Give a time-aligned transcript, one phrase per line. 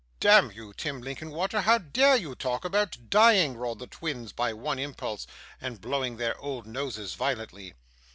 [0.19, 4.79] 'Damn you, Tim Linkinwater, how dare you talk about dying?' roared the twins by one
[4.79, 5.27] impulse,
[5.61, 7.75] and blowing their old noses violently.